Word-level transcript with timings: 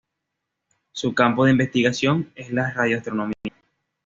Su 0.93 1.13
campo 1.13 1.45
de 1.45 1.51
investigación 1.51 2.31
es 2.33 2.49
la 2.51 2.71
radioastronomía. 2.71 3.35